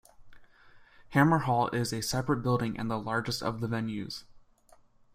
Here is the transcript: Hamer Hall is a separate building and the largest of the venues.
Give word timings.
Hamer 1.09 1.37
Hall 1.37 1.67
is 1.67 1.93
a 1.93 2.01
separate 2.01 2.41
building 2.41 2.75
and 2.75 2.89
the 2.89 2.97
largest 2.97 3.43
of 3.43 3.59
the 3.59 3.67
venues. 3.67 4.23